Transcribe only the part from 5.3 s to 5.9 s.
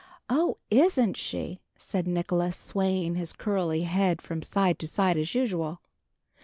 usual.